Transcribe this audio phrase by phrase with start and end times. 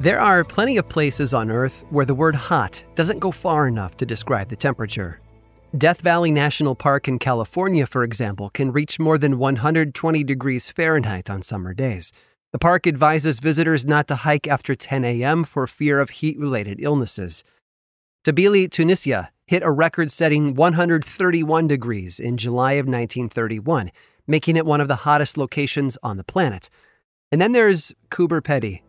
[0.00, 3.96] There are plenty of places on Earth where the word hot doesn't go far enough
[3.96, 5.20] to describe the temperature.
[5.76, 11.28] Death Valley National Park in California, for example, can reach more than 120 degrees Fahrenheit
[11.28, 12.12] on summer days.
[12.52, 15.42] The park advises visitors not to hike after 10 a.m.
[15.42, 17.42] for fear of heat related illnesses.
[18.24, 23.90] Kebili, Tunisia hit a record setting 131 degrees in July of 1931,
[24.28, 26.70] making it one of the hottest locations on the planet.
[27.32, 28.82] And then there's Coober Pedy,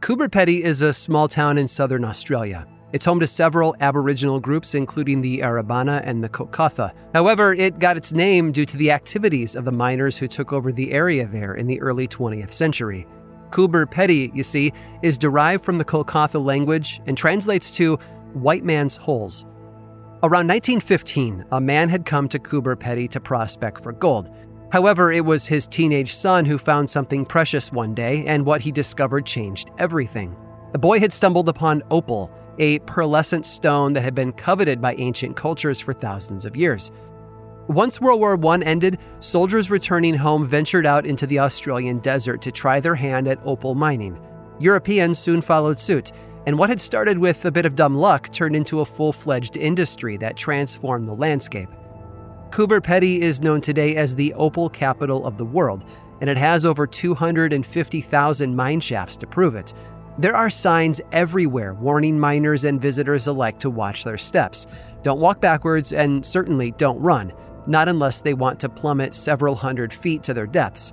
[0.00, 2.66] Coober Pedy is a small town in southern Australia.
[2.94, 6.92] It's home to several Aboriginal groups, including the Arabana and the Kokatha.
[7.12, 10.72] However, it got its name due to the activities of the miners who took over
[10.72, 13.06] the area there in the early 20th century.
[13.50, 17.96] Coober Pedy, you see, is derived from the Kokatha language and translates to
[18.32, 19.44] white man's holes.
[20.22, 24.30] Around 1915, a man had come to Coober Pedy to prospect for gold.
[24.72, 28.70] However, it was his teenage son who found something precious one day, and what he
[28.70, 30.36] discovered changed everything.
[30.72, 35.34] The boy had stumbled upon opal, a pearlescent stone that had been coveted by ancient
[35.34, 36.92] cultures for thousands of years.
[37.66, 42.52] Once World War I ended, soldiers returning home ventured out into the Australian desert to
[42.52, 44.20] try their hand at opal mining.
[44.60, 46.12] Europeans soon followed suit,
[46.46, 49.56] and what had started with a bit of dumb luck turned into a full fledged
[49.56, 51.68] industry that transformed the landscape.
[52.50, 55.84] Coober Pedy is known today as the opal capital of the world,
[56.20, 59.72] and it has over 250,000 mine shafts to prove it.
[60.18, 64.66] There are signs everywhere warning miners and visitors alike to watch their steps.
[65.04, 67.32] Don't walk backwards, and certainly don't run,
[67.68, 70.92] not unless they want to plummet several hundred feet to their deaths.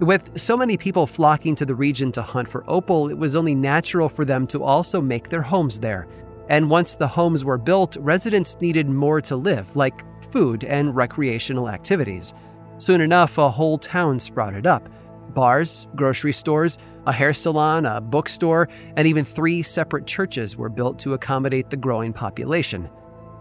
[0.00, 3.54] With so many people flocking to the region to hunt for opal, it was only
[3.54, 6.08] natural for them to also make their homes there.
[6.48, 11.68] And once the homes were built, residents needed more to live, like food and recreational
[11.68, 12.34] activities.
[12.78, 14.88] Soon enough, a whole town sprouted up
[15.34, 20.98] bars, grocery stores, a hair salon, a bookstore, and even three separate churches were built
[20.98, 22.88] to accommodate the growing population.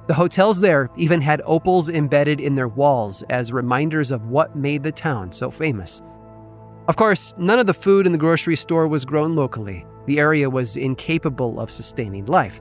[0.08, 4.84] The hotels there even had opals embedded in their walls as reminders of what made
[4.84, 6.02] the town so famous.
[6.88, 9.86] Of course, none of the food in the grocery store was grown locally.
[10.08, 12.60] The area was incapable of sustaining life.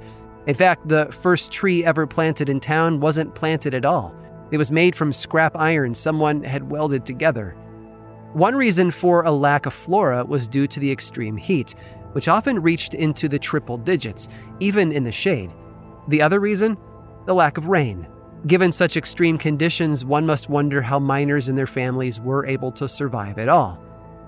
[0.50, 4.12] In fact, the first tree ever planted in town wasn't planted at all.
[4.50, 7.52] It was made from scrap iron someone had welded together.
[8.32, 11.76] One reason for a lack of flora was due to the extreme heat,
[12.14, 14.26] which often reached into the triple digits,
[14.58, 15.52] even in the shade.
[16.08, 16.76] The other reason?
[17.26, 18.08] The lack of rain.
[18.48, 22.88] Given such extreme conditions, one must wonder how miners and their families were able to
[22.88, 23.80] survive at all.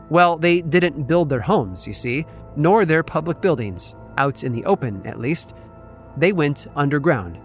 [0.09, 4.65] Well, they didn't build their homes, you see, nor their public buildings, out in the
[4.67, 5.55] open at least.
[6.17, 7.39] They went underground.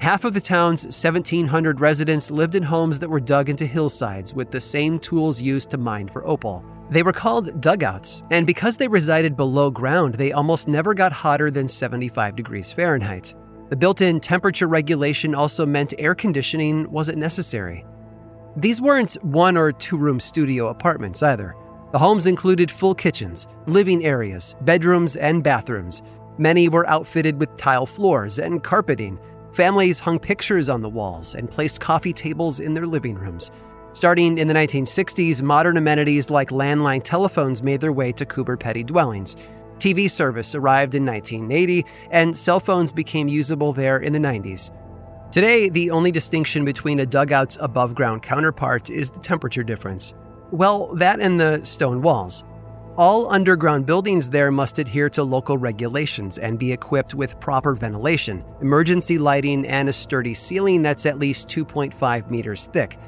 [0.00, 4.50] Half of the town's 1,700 residents lived in homes that were dug into hillsides with
[4.50, 6.64] the same tools used to mine for opal.
[6.90, 11.50] They were called dugouts, and because they resided below ground, they almost never got hotter
[11.50, 13.34] than 75 degrees Fahrenheit.
[13.70, 17.84] The built in temperature regulation also meant air conditioning wasn't necessary.
[18.56, 21.56] These weren't one or two room studio apartments either.
[21.92, 26.02] The homes included full kitchens, living areas, bedrooms, and bathrooms.
[26.38, 29.18] Many were outfitted with tile floors and carpeting,
[29.56, 33.50] Families hung pictures on the walls and placed coffee tables in their living rooms.
[33.94, 38.84] Starting in the 1960s, modern amenities like landline telephones made their way to Coober Pedy
[38.84, 39.34] dwellings.
[39.78, 44.70] TV service arrived in 1980, and cell phones became usable there in the 90s.
[45.30, 50.12] Today, the only distinction between a dugout's above ground counterpart is the temperature difference.
[50.50, 52.44] Well, that and the stone walls.
[52.98, 58.42] All underground buildings there must adhere to local regulations and be equipped with proper ventilation,
[58.62, 62.98] emergency lighting, and a sturdy ceiling that's at least 2.5 meters thick.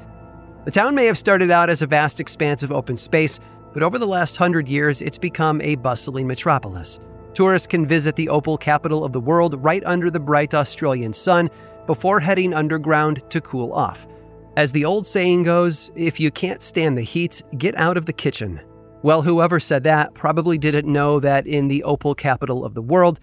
[0.65, 3.39] The town may have started out as a vast expanse of open space,
[3.73, 6.99] but over the last hundred years, it's become a bustling metropolis.
[7.33, 11.49] Tourists can visit the opal capital of the world right under the bright Australian sun
[11.87, 14.07] before heading underground to cool off.
[14.55, 18.13] As the old saying goes, if you can't stand the heat, get out of the
[18.13, 18.61] kitchen.
[19.01, 23.17] Well, whoever said that probably didn't know that in the opal capital of the world,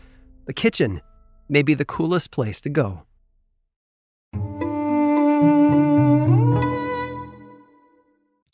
[0.47, 1.03] the kitchen
[1.51, 3.03] may be the coolest place to go.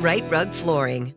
[0.00, 1.14] Rite Rug Flooring.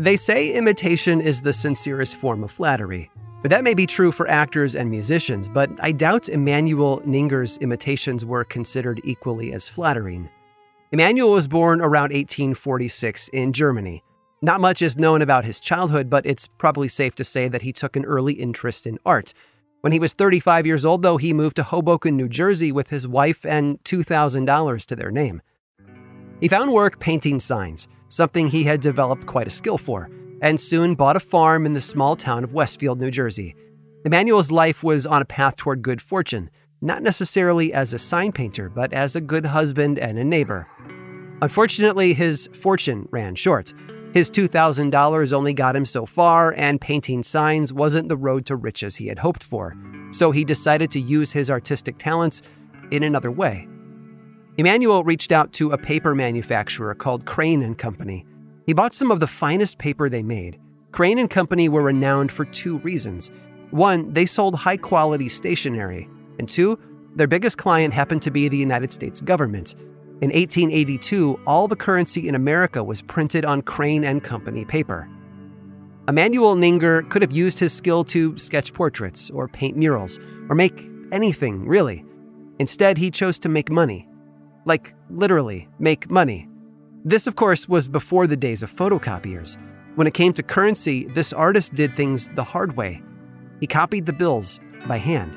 [0.00, 3.10] They say imitation is the sincerest form of flattery.
[3.42, 8.24] But that may be true for actors and musicians, but I doubt Emmanuel Ninger's imitations
[8.24, 10.30] were considered equally as flattering.
[10.90, 14.02] Emmanuel was born around 1846 in Germany.
[14.40, 17.70] Not much is known about his childhood, but it's probably safe to say that he
[17.70, 19.34] took an early interest in art.
[19.82, 23.06] When he was 35 years old, though, he moved to Hoboken, New Jersey with his
[23.06, 25.42] wife and $2,000 to their name.
[26.40, 30.10] He found work painting signs, something he had developed quite a skill for,
[30.42, 33.54] and soon bought a farm in the small town of Westfield, New Jersey.
[34.04, 38.68] Emmanuel's life was on a path toward good fortune, not necessarily as a sign painter,
[38.68, 40.66] but as a good husband and a neighbor.
[41.42, 43.72] Unfortunately, his fortune ran short.
[44.12, 48.96] His $2,000 only got him so far, and painting signs wasn't the road to riches
[48.96, 49.76] he had hoped for.
[50.10, 52.42] So he decided to use his artistic talents
[52.90, 53.68] in another way.
[54.56, 58.26] Emmanuel reached out to a paper manufacturer called Crane and Company.
[58.66, 60.58] He bought some of the finest paper they made.
[60.92, 63.30] Crane and Company were renowned for two reasons.
[63.70, 66.08] One, they sold high quality stationery,
[66.38, 66.78] and two,
[67.14, 69.74] their biggest client happened to be the United States government.
[70.20, 75.08] In 1882, all the currency in America was printed on Crane and Company paper.
[76.08, 80.18] Emmanuel Ninger could have used his skill to sketch portraits or paint murals
[80.48, 82.04] or make anything, really.
[82.58, 84.08] Instead, he chose to make money.
[84.64, 86.48] Like, literally, make money.
[87.04, 89.56] This, of course, was before the days of photocopiers.
[89.94, 93.02] When it came to currency, this artist did things the hard way.
[93.60, 95.36] He copied the bills by hand.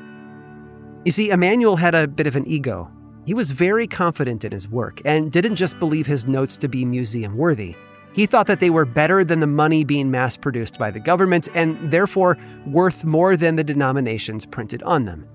[1.04, 2.90] You see, Emmanuel had a bit of an ego.
[3.26, 6.84] He was very confident in his work and didn't just believe his notes to be
[6.84, 7.74] museum worthy.
[8.14, 11.48] He thought that they were better than the money being mass produced by the government
[11.54, 15.26] and therefore worth more than the denominations printed on them.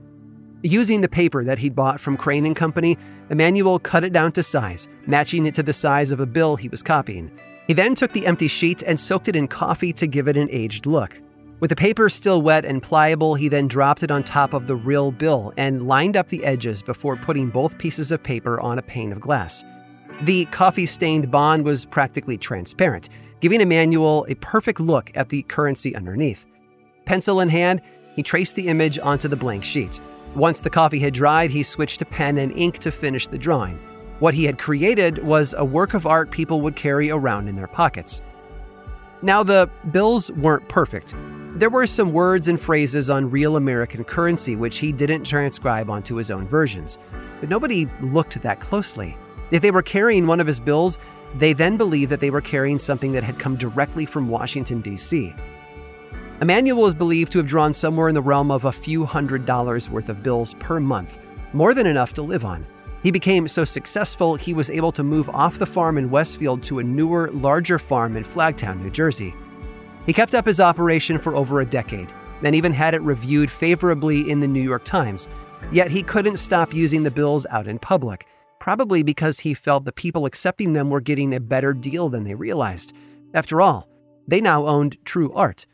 [0.61, 2.97] Using the paper that he'd bought from Crane and Company,
[3.29, 6.67] Emmanuel cut it down to size, matching it to the size of a bill he
[6.67, 7.31] was copying.
[7.67, 10.49] He then took the empty sheet and soaked it in coffee to give it an
[10.51, 11.21] aged look.
[11.61, 14.75] With the paper still wet and pliable, he then dropped it on top of the
[14.75, 18.81] real bill and lined up the edges before putting both pieces of paper on a
[18.81, 19.63] pane of glass.
[20.23, 23.07] The coffee stained bond was practically transparent,
[23.39, 26.45] giving Emmanuel a perfect look at the currency underneath.
[27.05, 27.81] Pencil in hand,
[28.15, 30.01] he traced the image onto the blank sheet.
[30.35, 33.79] Once the coffee had dried, he switched to pen and ink to finish the drawing.
[34.19, 37.67] What he had created was a work of art people would carry around in their
[37.67, 38.21] pockets.
[39.21, 41.15] Now, the bills weren't perfect.
[41.55, 46.15] There were some words and phrases on real American currency which he didn't transcribe onto
[46.15, 46.99] his own versions,
[47.39, 49.17] but nobody looked that closely.
[49.51, 50.99] If they were carrying one of his bills,
[51.35, 55.33] they then believed that they were carrying something that had come directly from Washington, D.C.
[56.41, 59.89] Emmanuel is believed to have drawn somewhere in the realm of a few hundred dollars
[59.89, 61.17] worth of bills per month,
[61.51, 62.65] more than enough to live on.
[63.03, 66.79] He became so successful he was able to move off the farm in Westfield to
[66.79, 69.35] a newer, larger farm in Flagtown, New Jersey.
[70.05, 72.07] He kept up his operation for over a decade,
[72.41, 75.27] and even had it reviewed favorably in the New York Times.
[75.73, 78.27] Yet he couldn't stop using the bills out in public,
[78.61, 82.35] probably because he felt the people accepting them were getting a better deal than they
[82.35, 82.93] realized.
[83.33, 83.89] After all,
[84.25, 85.65] they now owned true art.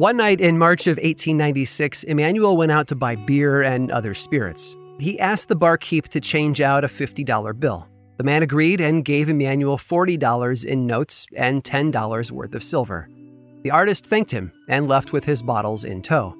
[0.00, 4.74] One night in March of 1896, Emmanuel went out to buy beer and other spirits.
[4.98, 7.86] He asked the barkeep to change out a $50 bill.
[8.16, 13.10] The man agreed and gave Emmanuel $40 in notes and $10 worth of silver.
[13.62, 16.34] The artist thanked him and left with his bottles in tow.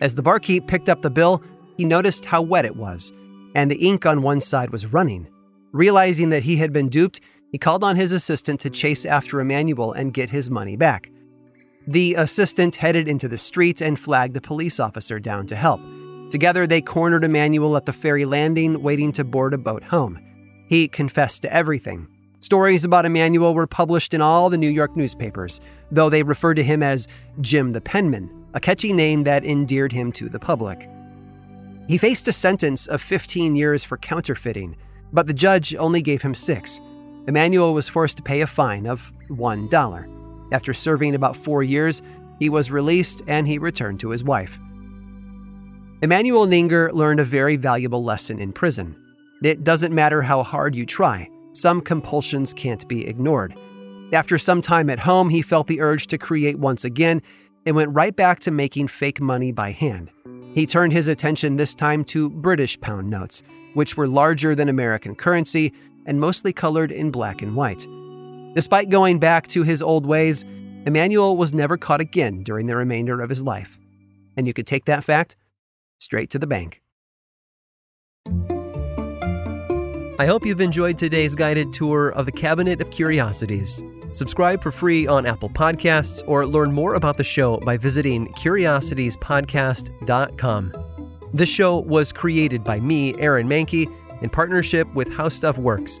[0.00, 1.44] As the barkeep picked up the bill,
[1.76, 3.12] he noticed how wet it was,
[3.54, 5.28] and the ink on one side was running.
[5.70, 7.20] Realizing that he had been duped,
[7.52, 11.08] he called on his assistant to chase after Emmanuel and get his money back.
[11.88, 15.80] The assistant headed into the street and flagged the police officer down to help.
[16.30, 20.18] Together, they cornered Emmanuel at the ferry landing, waiting to board a boat home.
[20.68, 22.08] He confessed to everything.
[22.40, 25.60] Stories about Emmanuel were published in all the New York newspapers,
[25.92, 27.06] though they referred to him as
[27.40, 30.88] Jim the Penman, a catchy name that endeared him to the public.
[31.86, 34.76] He faced a sentence of 15 years for counterfeiting,
[35.12, 36.80] but the judge only gave him six.
[37.28, 40.15] Emmanuel was forced to pay a fine of $1.
[40.52, 42.02] After serving about four years,
[42.38, 44.58] he was released and he returned to his wife.
[46.02, 48.94] Emmanuel Ninger learned a very valuable lesson in prison.
[49.42, 53.54] It doesn't matter how hard you try, some compulsions can't be ignored.
[54.12, 57.22] After some time at home, he felt the urge to create once again
[57.64, 60.10] and went right back to making fake money by hand.
[60.54, 63.42] He turned his attention this time to British pound notes,
[63.74, 65.72] which were larger than American currency
[66.06, 67.86] and mostly colored in black and white.
[68.56, 70.42] Despite going back to his old ways,
[70.86, 73.78] Emmanuel was never caught again during the remainder of his life.
[74.34, 75.36] And you could take that fact
[76.00, 76.80] straight to the bank.
[80.18, 83.82] I hope you've enjoyed today's guided tour of the Cabinet of Curiosities.
[84.12, 90.72] Subscribe for free on Apple Podcasts or learn more about the show by visiting curiositiespodcast.com.
[91.34, 93.84] This show was created by me, Aaron Mahnke,
[94.22, 96.00] in partnership with How Stuff Works